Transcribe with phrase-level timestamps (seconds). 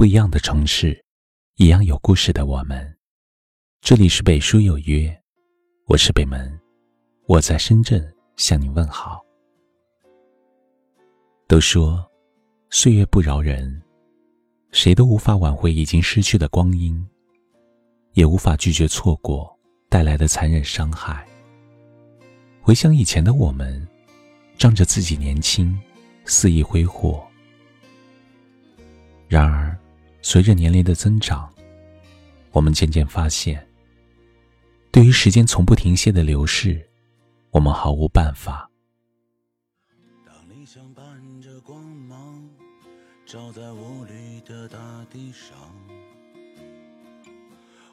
[0.00, 0.98] 不一样的城市，
[1.56, 2.96] 一样有故事的我们。
[3.82, 5.14] 这里是北书有约，
[5.88, 6.58] 我是北门，
[7.26, 9.20] 我在深圳向你问好。
[11.46, 12.02] 都说
[12.70, 13.82] 岁月不饶人，
[14.72, 17.06] 谁都无法挽回已经失去的光阴，
[18.14, 19.54] 也无法拒绝错过
[19.90, 21.28] 带来的残忍伤害。
[22.62, 23.86] 回想以前的我们，
[24.56, 25.78] 仗着自己年轻，
[26.24, 27.22] 肆意挥霍。
[29.28, 29.78] 然而，
[30.22, 31.52] 随着年龄的增长，
[32.52, 33.66] 我们渐渐发现，
[34.90, 36.80] 对于时间从不停歇的流逝，
[37.50, 38.70] 我们毫无办法。
[40.26, 41.04] 当理想伴
[41.40, 42.48] 着光芒
[43.26, 44.78] 照在无虑的大
[45.10, 45.56] 地上，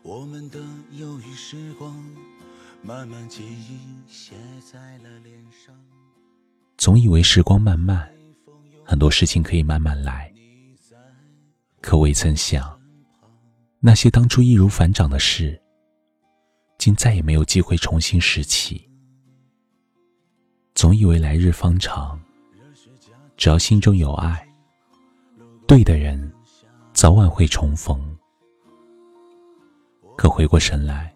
[0.03, 0.59] 我们的
[0.91, 1.95] 忧郁时光，
[2.81, 5.73] 慢慢记忆写在了脸上。
[6.77, 8.07] 总以为时光漫漫，
[8.83, 10.31] 很多事情可以慢慢来。
[11.87, 12.77] 可未曾想，
[13.79, 15.57] 那些当初易如反掌的事，
[16.77, 18.89] 竟再也没有机会重新拾起。
[20.75, 22.19] 总以为来日方长，
[23.37, 24.45] 只要心中有爱，
[25.65, 26.29] 对的人
[26.91, 28.17] 早晚会重逢。
[30.17, 31.15] 可回过神来，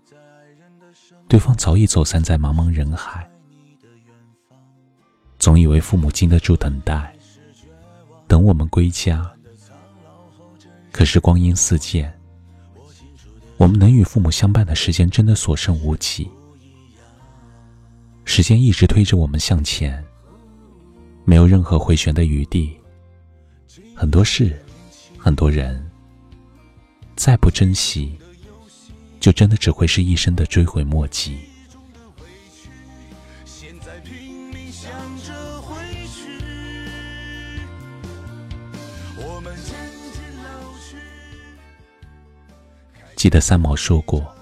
[1.28, 3.30] 对方早已走散在茫茫人海。
[5.38, 7.14] 总以为父母经得住等待，
[8.26, 9.30] 等我们归家。
[10.92, 12.14] 可是光阴似箭，
[13.58, 16.30] 我们能与父母相伴的时间真的所剩无几。
[18.26, 20.04] 时间一直推着我们向前，
[21.26, 22.78] 没有任何回旋的余地。
[23.96, 24.60] 很多事，
[25.18, 25.90] 很多人，
[27.16, 28.18] 再不珍惜，
[29.20, 31.40] 就真的只会是一生的追悔莫及。
[39.18, 40.01] 我们牵着
[43.22, 44.36] 记得三毛说过：“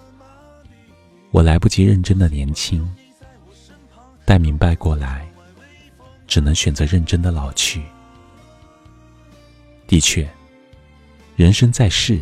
[1.31, 2.89] 我来不及认真的年轻，
[4.23, 5.30] 待明白过来，
[6.27, 7.83] 只能选择认真的老去。”
[9.86, 10.26] 的确，
[11.36, 12.21] 人生在世，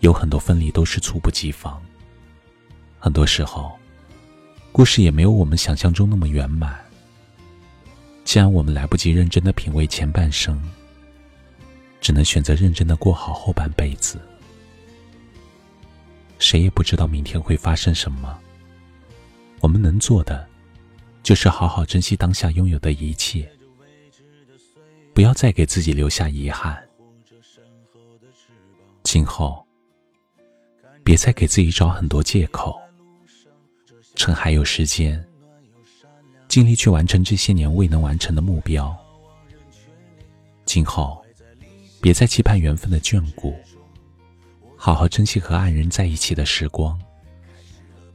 [0.00, 1.80] 有很多分离都是猝不及防。
[2.98, 3.70] 很多时候，
[4.72, 6.76] 故事也没有我们想象中那么圆满。
[8.24, 10.60] 既然我们来不及认真的品味前半生，
[12.00, 14.18] 只能选择认真的过好后半辈子。
[16.44, 18.38] 谁也不知道明天会发生什么。
[19.60, 20.46] 我们能做的，
[21.22, 23.50] 就是好好珍惜当下拥有的一切，
[25.14, 26.86] 不要再给自己留下遗憾。
[29.04, 29.66] 今后，
[31.02, 32.78] 别再给自己找很多借口。
[34.14, 35.26] 趁还有时间，
[36.46, 38.94] 尽力去完成这些年未能完成的目标。
[40.66, 41.24] 今后，
[42.02, 43.56] 别再期盼缘分的眷顾。
[44.84, 47.00] 好好珍惜和爱人在一起的时光，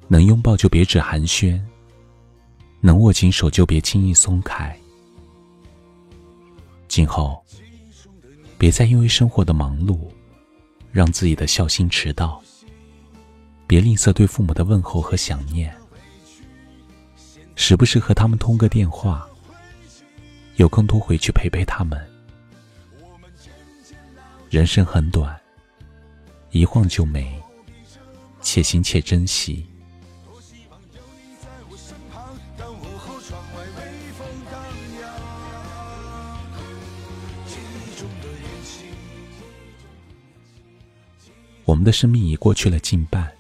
[0.08, 1.60] 能拥抱就别只寒暄，
[2.80, 4.78] 能握紧手就别轻易松开。
[6.88, 7.44] 今后，
[8.60, 9.98] 别再因为生活的忙碌，
[10.92, 12.40] 让自己的孝心迟到。
[13.66, 15.76] 别吝啬对父母的问候和想念，
[17.56, 19.28] 时不时和他们通个电话，
[20.58, 22.00] 有空多回去陪陪他们。
[24.52, 25.36] 人生很短。
[26.52, 27.42] 一晃就没，
[28.42, 29.66] 且行且珍惜。
[41.66, 43.32] 我们的生命已过去了近半，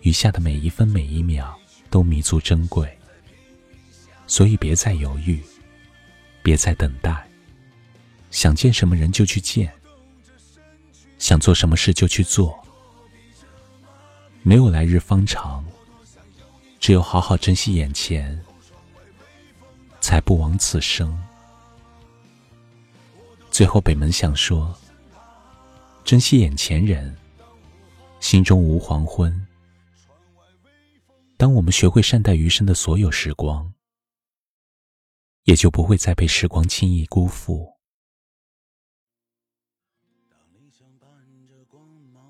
[0.00, 1.54] 余下的每一分每一秒
[1.90, 2.90] 都弥足珍贵，
[4.26, 5.38] 所以别再犹豫，
[6.42, 7.28] 别再等待，
[8.30, 9.70] 想见什么人就去见。
[11.22, 12.60] 想做什么事就去做，
[14.42, 15.64] 没有来日方长，
[16.80, 18.44] 只有好好珍惜眼前，
[20.00, 21.16] 才不枉此生。
[23.52, 24.76] 最后，北门想说：
[26.04, 27.16] 珍惜眼前人，
[28.18, 29.46] 心中无黄昏。
[31.36, 33.72] 当我们学会善待余生的所有时光，
[35.44, 37.71] 也就不会再被时光轻易辜负。
[41.02, 41.10] 伴
[41.48, 41.84] 着光
[42.14, 42.22] 芒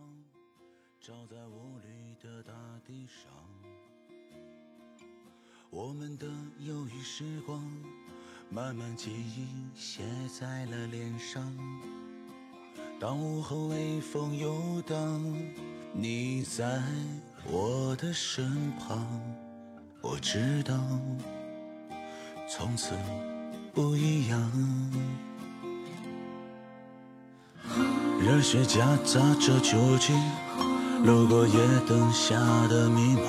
[0.99, 2.55] 照在无虑的大
[2.87, 3.31] 地上，
[5.69, 6.27] 我们的
[6.61, 7.63] 忧郁时光，
[8.49, 10.03] 慢慢记忆写
[10.41, 11.55] 在了脸上。
[12.99, 15.23] 当午后微风游荡，
[15.93, 16.83] 你在
[17.45, 19.07] 我的身旁，
[20.01, 20.75] 我知道，
[22.49, 22.97] 从此
[23.75, 25.32] 不一样。
[28.25, 30.15] 热血夹杂着酒精，
[31.05, 31.55] 路过夜
[31.89, 32.37] 灯下
[32.69, 33.23] 的迷茫。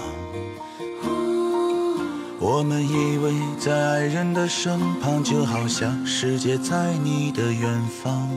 [2.39, 8.29] 我们依偎在爱人的身旁，就好像世界在你的远方。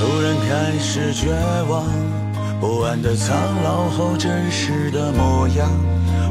[0.00, 1.30] 突然开始绝
[1.68, 1.86] 望，
[2.60, 5.70] 不安的苍老后真实的模样，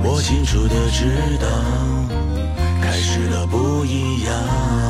[0.04, 1.48] 我清楚的知道，
[2.82, 4.87] 开始了不一样。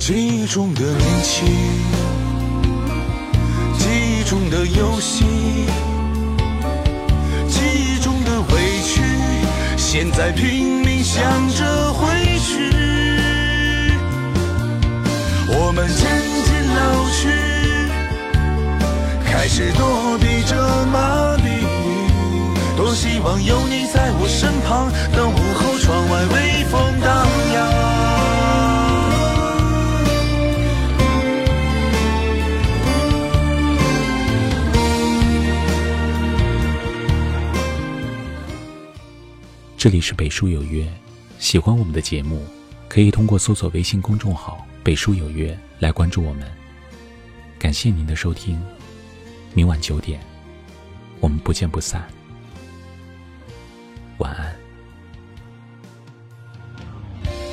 [0.00, 1.46] 记忆中的年轻，
[3.78, 5.26] 记忆中的游戏，
[7.46, 9.02] 记忆中的委屈，
[9.76, 12.08] 现在拼命想着回
[12.38, 12.72] 去。
[15.48, 16.08] 我们渐
[16.46, 16.80] 渐老
[17.10, 17.28] 去，
[19.30, 20.56] 开始躲避着
[20.86, 21.46] 麻痹。
[22.74, 27.89] 多希望有你在我身旁，当午后窗外微风荡漾。
[39.80, 40.86] 这里是北书有约，
[41.38, 42.44] 喜欢我们的节目，
[42.86, 46.46] 可以通过搜索微信公众号“北书有约”来关注我们。
[47.58, 48.60] 感谢您的收听，
[49.54, 50.20] 明晚九点，
[51.18, 52.06] 我们不见不散。
[54.18, 54.54] 晚安。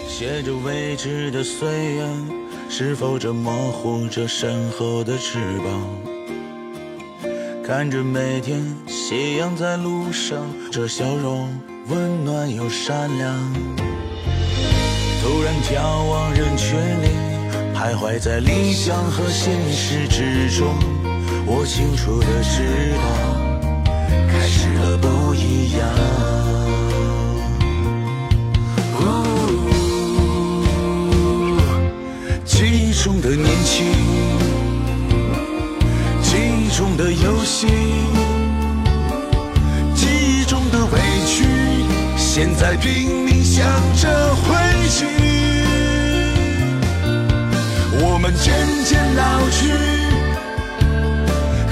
[0.10, 2.06] 写着未知的岁月，
[2.68, 5.82] 是否正模糊着身后的翅膀？
[7.64, 11.58] 看着每天夕阳在路上，这笑容。
[11.90, 13.34] 温暖又善良，
[15.22, 17.08] 突然眺望人群里，
[17.74, 20.76] 徘徊在理想和现实之中。
[21.46, 23.08] 我清楚的知道，
[24.28, 25.88] 开始了不一样。
[29.00, 29.04] 哦
[32.44, 33.48] 记忆中的你
[42.40, 44.54] 现在拼命想着回
[44.90, 45.08] 去，
[48.00, 48.54] 我们渐
[48.86, 49.74] 渐老去，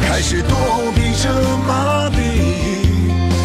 [0.02, 0.58] 开始躲
[0.96, 1.30] 避着
[1.68, 2.18] 麻痹。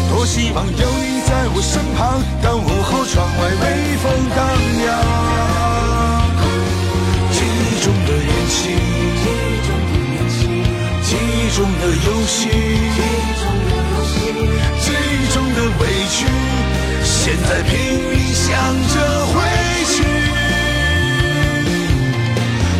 [0.09, 4.41] 多希望有你在我身旁，当午后窗外微风荡
[4.87, 4.89] 漾。
[7.31, 8.57] 记忆中的年轻，
[11.03, 12.49] 记忆中的游戏，
[14.79, 16.17] 记忆中的委屈。
[17.03, 17.71] 现在拼
[18.11, 18.49] 命想
[18.93, 18.95] 着
[19.27, 19.33] 回
[19.85, 19.95] 去，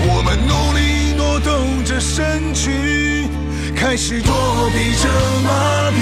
[0.08, 0.80] 我们努力
[1.16, 3.28] 挪动着身躯，
[3.76, 4.34] 开始躲
[4.72, 5.10] 避着
[5.44, 5.98] 麻痹。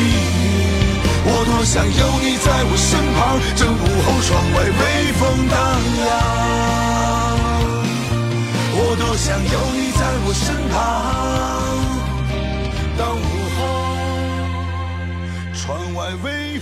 [1.25, 1.91] 我多想有
[2.23, 4.29] 你在我身旁，正午后窗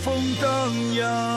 [0.07, 0.49] 风荡
[0.95, 1.36] 漾。